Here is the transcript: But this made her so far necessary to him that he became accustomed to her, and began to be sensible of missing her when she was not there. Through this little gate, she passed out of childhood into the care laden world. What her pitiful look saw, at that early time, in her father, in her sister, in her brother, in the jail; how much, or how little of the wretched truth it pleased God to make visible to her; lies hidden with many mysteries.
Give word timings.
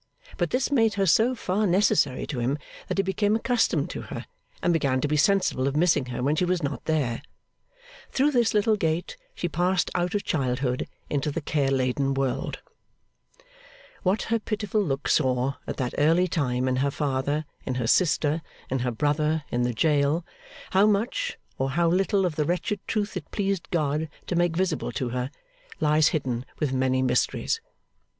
But 0.37 0.49
this 0.49 0.71
made 0.71 0.95
her 0.95 1.05
so 1.05 1.35
far 1.35 1.67
necessary 1.67 2.25
to 2.25 2.39
him 2.39 2.57
that 2.87 2.97
he 2.97 3.03
became 3.03 3.35
accustomed 3.35 3.91
to 3.91 4.01
her, 4.01 4.25
and 4.63 4.73
began 4.73 4.99
to 4.99 5.07
be 5.07 5.15
sensible 5.15 5.67
of 5.67 5.75
missing 5.75 6.05
her 6.07 6.23
when 6.23 6.35
she 6.35 6.43
was 6.43 6.63
not 6.63 6.85
there. 6.85 7.21
Through 8.09 8.31
this 8.31 8.55
little 8.55 8.75
gate, 8.75 9.15
she 9.35 9.47
passed 9.47 9.91
out 9.93 10.15
of 10.15 10.23
childhood 10.23 10.87
into 11.07 11.29
the 11.29 11.39
care 11.39 11.69
laden 11.69 12.15
world. 12.15 12.63
What 14.01 14.23
her 14.33 14.39
pitiful 14.39 14.81
look 14.81 15.07
saw, 15.07 15.57
at 15.67 15.77
that 15.77 15.93
early 15.99 16.27
time, 16.27 16.67
in 16.67 16.77
her 16.77 16.89
father, 16.89 17.45
in 17.63 17.75
her 17.75 17.85
sister, 17.85 18.41
in 18.71 18.79
her 18.79 18.89
brother, 18.89 19.43
in 19.51 19.61
the 19.61 19.71
jail; 19.75 20.25
how 20.71 20.87
much, 20.87 21.37
or 21.59 21.69
how 21.69 21.87
little 21.87 22.25
of 22.25 22.37
the 22.37 22.45
wretched 22.45 22.79
truth 22.87 23.15
it 23.15 23.29
pleased 23.29 23.69
God 23.69 24.09
to 24.25 24.35
make 24.35 24.55
visible 24.57 24.91
to 24.93 25.09
her; 25.09 25.29
lies 25.79 26.07
hidden 26.07 26.43
with 26.59 26.73
many 26.73 27.03
mysteries. 27.03 27.61